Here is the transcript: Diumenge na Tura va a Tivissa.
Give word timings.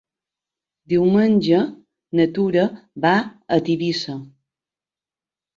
Diumenge 0.93 1.59
na 2.21 2.27
Tura 2.39 2.63
va 3.05 3.13
a 3.57 3.61
Tivissa. 3.69 4.17